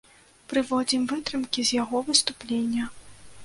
[0.53, 2.93] Прыводзім вытрымкі з яго выступлення.